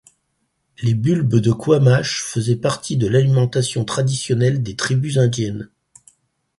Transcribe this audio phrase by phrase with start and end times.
[0.81, 5.69] Les bulbes de quamash faisaient partie de l'alimentation traditionnelle des tribus indiennes.